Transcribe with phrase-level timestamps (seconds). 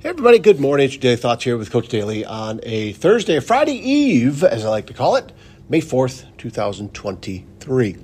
[0.00, 0.88] Hey everybody, good morning.
[0.90, 4.94] Daily Thoughts here with Coach Daly on a Thursday, Friday Eve, as I like to
[4.94, 5.32] call it,
[5.68, 7.96] May 4th, 2023.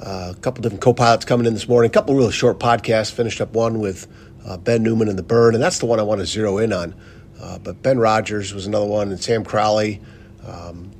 [0.00, 3.10] Uh, a couple different co-pilots coming in this morning, a couple really short podcasts.
[3.10, 4.06] Finished up one with
[4.46, 6.72] uh, Ben Newman and the Burn, and that's the one I want to zero in
[6.72, 6.94] on.
[7.40, 10.00] Uh, but Ben Rogers was another one, and Sam Crowley,
[10.46, 10.92] um,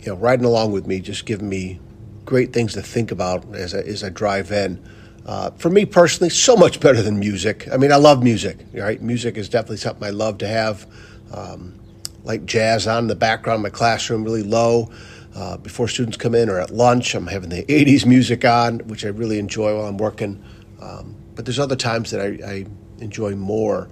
[0.00, 1.80] you know, riding along with me, just giving me
[2.26, 4.86] great things to think about as I, as I drive in.
[5.26, 7.68] Uh, for me personally, so much better than music.
[7.72, 9.00] I mean, I love music, right?
[9.00, 10.86] Music is definitely something I love to have.
[11.32, 11.78] Um,
[12.24, 14.90] like jazz on in the background in my classroom, really low.
[15.34, 19.04] Uh, before students come in or at lunch, I'm having the 80s music on, which
[19.04, 20.42] I really enjoy while I'm working.
[20.80, 22.66] Um, but there's other times that I, I
[22.98, 23.88] enjoy more,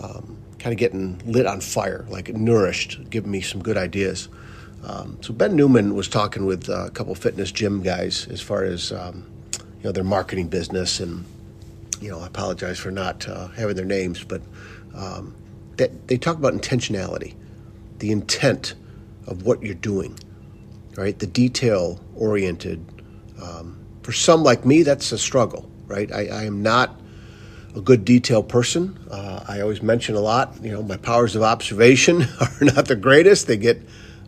[0.00, 4.28] um, kind of getting lit on fire, like nourished, giving me some good ideas.
[4.84, 8.62] Um, so Ben Newman was talking with uh, a couple fitness gym guys as far
[8.62, 9.26] as um,
[9.86, 11.24] know their marketing business, and
[12.00, 14.42] you know I apologize for not uh, having their names, but
[14.94, 15.34] um,
[15.76, 17.34] they, they talk about intentionality,
[17.98, 18.74] the intent
[19.26, 20.18] of what you're doing,
[20.96, 21.18] right?
[21.18, 22.84] The detail oriented.
[23.40, 26.10] Um, for some like me, that's a struggle, right?
[26.12, 27.00] I, I am not
[27.74, 28.98] a good detail person.
[29.10, 32.96] Uh, I always mention a lot, you know, my powers of observation are not the
[32.96, 33.46] greatest.
[33.46, 33.82] They get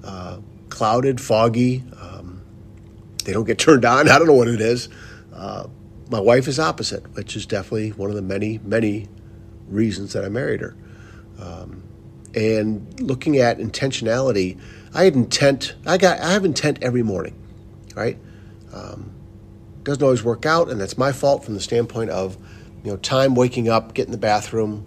[0.04, 1.84] uh, clouded, foggy.
[2.00, 2.42] Um,
[3.24, 4.08] they don't get turned on.
[4.10, 4.88] I don't know what it is.
[5.38, 5.68] Uh,
[6.10, 9.08] my wife is opposite, which is definitely one of the many, many
[9.68, 10.76] reasons that I married her.
[11.40, 11.84] Um,
[12.34, 14.60] and looking at intentionality,
[14.94, 15.74] I had intent.
[15.86, 16.20] I got.
[16.20, 17.34] I have intent every morning,
[17.94, 18.18] right?
[18.72, 19.12] Um,
[19.84, 22.36] doesn't always work out, and that's my fault from the standpoint of,
[22.84, 24.84] you know, time waking up, get in the bathroom,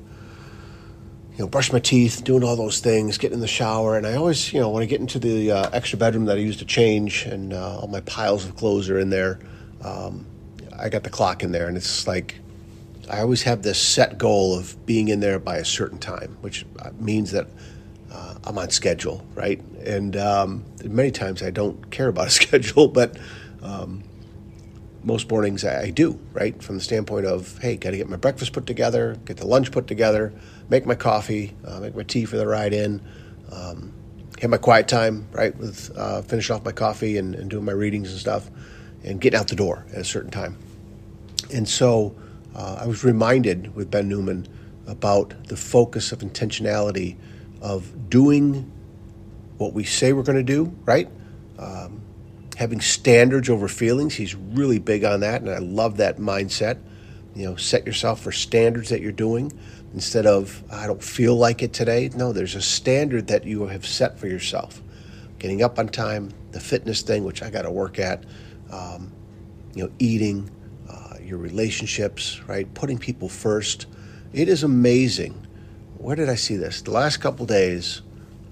[1.31, 4.15] you know, brush my teeth, doing all those things, getting in the shower, and I
[4.15, 6.65] always, you know, when I get into the uh, extra bedroom that I use to
[6.65, 9.39] change, and uh, all my piles of clothes are in there.
[9.83, 10.27] Um,
[10.81, 12.35] I got the clock in there, and it's like
[13.09, 16.65] I always have this set goal of being in there by a certain time, which
[16.79, 17.47] uh, means that
[18.11, 19.61] uh, I'm on schedule, right?
[19.85, 23.17] And um, many times I don't care about a schedule, but
[23.61, 24.03] um,
[25.03, 26.61] most mornings I, do, right?
[26.61, 29.71] From the standpoint of, hey, got to get my breakfast put together, get the lunch
[29.71, 30.33] put together,
[30.69, 33.01] make my coffee, uh, make my tea for the ride in,
[33.51, 33.93] um,
[34.39, 35.55] have my quiet time, right?
[35.55, 38.49] With uh, finish off my coffee and, and doing my readings and stuff,
[39.03, 40.57] and getting out the door at a certain time.
[41.53, 42.15] And so
[42.55, 44.47] uh, I was reminded with Ben Newman
[44.87, 47.17] about the focus of intentionality
[47.61, 48.71] of doing
[49.57, 51.07] what we say we're going to do, right?
[51.59, 52.01] Um,
[52.57, 54.15] having standards over feelings.
[54.15, 56.79] He's really big on that, and I love that mindset.
[57.35, 59.51] You know, set yourself for standards that you're doing
[59.93, 62.09] instead of, I don't feel like it today.
[62.15, 64.81] No, there's a standard that you have set for yourself.
[65.39, 68.23] Getting up on time, the fitness thing, which I got to work at,
[68.71, 69.11] um,
[69.73, 70.49] you know, eating,
[71.31, 72.71] your relationships, right?
[72.73, 73.87] Putting people first.
[74.33, 75.47] It is amazing.
[75.97, 76.81] Where did I see this?
[76.81, 78.01] The last couple days.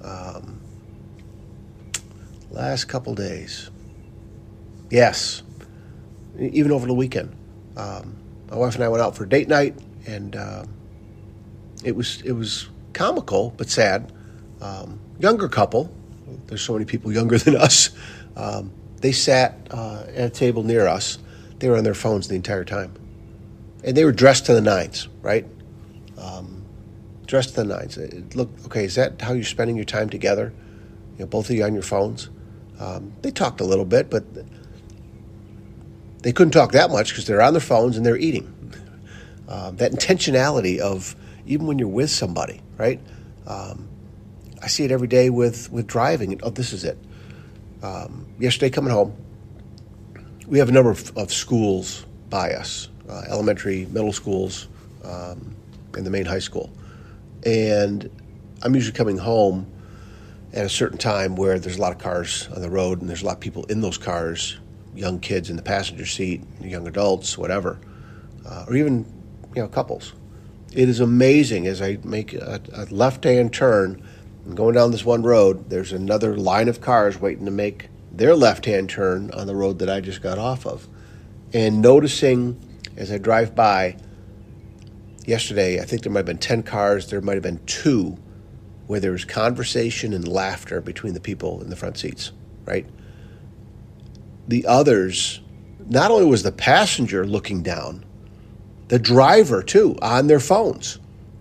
[0.02, 0.62] Um,
[2.50, 3.70] last couple days.
[4.90, 5.44] Yes,
[6.40, 7.36] even over the weekend.
[7.76, 8.16] Um,
[8.50, 9.76] my wife and I went out for date night,
[10.08, 10.64] and uh,
[11.84, 14.12] it was it was comical but sad.
[14.62, 15.94] Um, younger couple.
[16.48, 17.90] There's so many people younger than us.
[18.38, 21.18] Um, they sat uh, at a table near us.
[21.60, 22.94] They were on their phones the entire time,
[23.84, 25.46] and they were dressed to the nines, right?
[26.18, 26.66] Um,
[27.26, 27.98] dressed to the nines.
[28.36, 30.54] Look, okay, is that how you're spending your time together?
[31.18, 32.30] You know, both of you on your phones.
[32.80, 34.24] Um, they talked a little bit, but
[36.22, 38.56] they couldn't talk that much because they're on their phones and they're eating.
[39.50, 41.16] Um, that intentionality of
[41.48, 43.02] even when you're with somebody, right?
[43.48, 43.90] Um,
[44.62, 46.40] I see it every day with with driving.
[46.44, 47.00] Oh, this is it.
[47.82, 49.16] Um, yesterday, coming home,
[50.50, 54.68] we have a number of, of schools by us, uh, elementary, middle schools,
[55.06, 55.56] um,
[55.94, 56.72] and the main high school,
[57.46, 58.10] and
[58.64, 59.72] I'm usually coming home
[60.52, 63.22] at a certain time where there's a lot of cars on the road and there's
[63.22, 64.58] a lot of people in those cars
[64.96, 67.80] young kids in the passenger seat, young adults, whatever,
[68.46, 69.06] uh, or even
[69.56, 70.14] you know couples.
[70.74, 74.04] It is amazing as I make a, a left-hand turn
[74.46, 75.70] and going down this one road.
[75.70, 79.90] There's another line of cars waiting to make their left-hand turn on the road that
[79.90, 80.88] I just got off of,
[81.54, 82.60] and noticing
[82.96, 83.98] as I drive by.
[85.26, 87.10] Yesterday, I think there might have been ten cars.
[87.10, 88.18] There might have been two
[88.88, 92.32] where there was conversation and laughter between the people in the front seats.
[92.66, 92.86] Right
[94.50, 95.42] the others,
[95.88, 98.04] not only was the passenger looking down,
[98.88, 100.98] the driver too on their phones,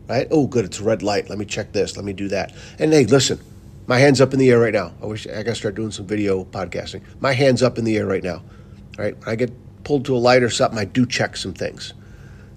[0.06, 0.28] right?
[0.30, 1.30] Oh, good, it's a red light.
[1.30, 1.96] Let me check this.
[1.96, 2.54] Let me do that.
[2.78, 3.40] And hey, listen,
[3.88, 4.92] my hands up in the air right now.
[5.02, 7.02] I wish I got to start doing some video podcasting.
[7.20, 8.42] My hands up in the air right now.
[8.98, 9.18] Right?
[9.18, 9.50] When I get
[9.82, 11.94] pulled to a light or something, I do check some things.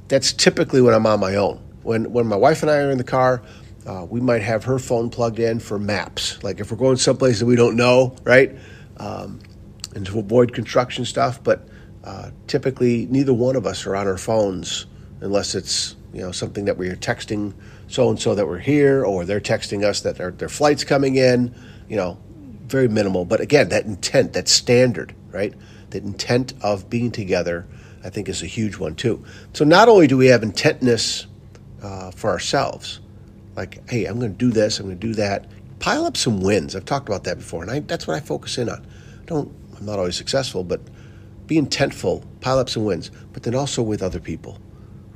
[0.09, 1.57] That's typically when I'm on my own.
[1.83, 3.41] when when my wife and I are in the car,
[3.87, 6.43] uh, we might have her phone plugged in for maps.
[6.43, 8.55] Like if we're going someplace that we don't know, right?
[8.97, 9.39] Um,
[9.95, 11.41] and to avoid construction stuff.
[11.41, 11.67] But
[12.03, 14.85] uh, typically, neither one of us are on our phones
[15.21, 17.53] unless it's you know something that we're texting
[17.87, 21.15] so and so that we're here, or they're texting us that their their flight's coming
[21.15, 21.53] in.
[21.87, 22.17] You know,
[22.67, 23.25] very minimal.
[23.25, 25.53] But again, that intent, that standard, right?
[25.89, 27.67] That intent of being together,
[28.03, 29.23] I think, is a huge one too.
[29.53, 31.25] So not only do we have intentness
[31.83, 32.99] uh, for ourselves,
[33.55, 35.47] like, hey, I'm going to do this, I'm going to do that.
[35.79, 36.75] Pile up some wins.
[36.75, 38.85] I've talked about that before, and I, that's what I focus in on.
[39.25, 40.79] Don't I'm not always successful, but
[41.47, 44.59] be intentful, pile up some wins, but then also with other people,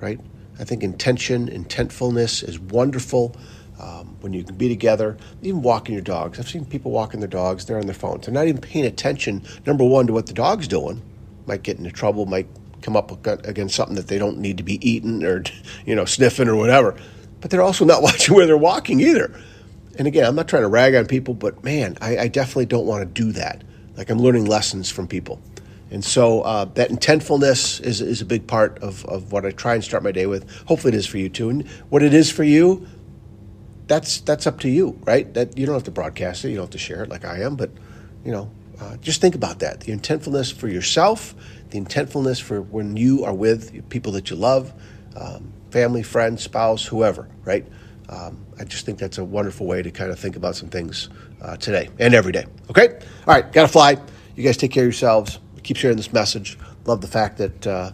[0.01, 0.19] right?
[0.59, 3.35] I think intention, intentfulness is wonderful
[3.79, 5.17] um, when you can be together.
[5.41, 6.39] Even walking your dogs.
[6.39, 8.25] I've seen people walking their dogs, they're on their phones.
[8.25, 11.01] They're not even paying attention, number one, to what the dog's doing.
[11.45, 12.47] Might get into trouble, might
[12.81, 15.43] come up against something that they don't need to be eating or,
[15.85, 16.95] you know, sniffing or whatever.
[17.41, 19.31] But they're also not watching where they're walking either.
[19.97, 22.85] And again, I'm not trying to rag on people, but man, I, I definitely don't
[22.85, 23.63] want to do that.
[23.95, 25.41] Like I'm learning lessons from people.
[25.91, 29.75] And so uh, that intentfulness is, is a big part of, of what I try
[29.75, 30.49] and start my day with.
[30.65, 31.49] Hopefully it is for you too.
[31.49, 32.87] And what it is for you,
[33.87, 35.31] that's that's up to you, right?
[35.35, 37.41] That you don't have to broadcast it, you don't have to share it like I
[37.41, 37.69] am, but
[38.23, 38.49] you know,
[38.79, 39.81] uh, just think about that.
[39.81, 41.35] The intentfulness for yourself,
[41.69, 44.73] the intentfulness for when you are with people that you love,
[45.15, 47.65] um, family, friends, spouse, whoever, right?
[48.09, 51.09] Um, I just think that's a wonderful way to kind of think about some things
[51.41, 52.45] uh, today and every day.
[52.69, 52.99] Okay?
[53.27, 53.97] All right, got to fly.
[54.35, 55.39] You guys take care of yourselves.
[55.65, 56.59] Keep sharing this message.
[56.85, 57.91] Love the fact that, uh,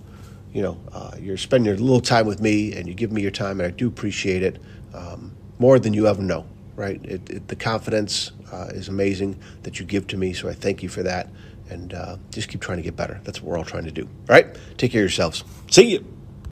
[0.51, 3.31] you know, uh, you're spending a little time with me and you give me your
[3.31, 4.62] time, and I do appreciate it
[4.94, 6.45] um, more than you ever know,
[6.75, 7.00] right?
[7.06, 10.83] It, it, the confidence uh, is amazing that you give to me, so I thank
[10.83, 11.29] you for that.
[11.69, 13.21] And uh, just keep trying to get better.
[13.23, 14.03] That's what we're all trying to do.
[14.03, 14.53] All right?
[14.77, 15.45] Take care of yourselves.
[15.69, 16.20] See you.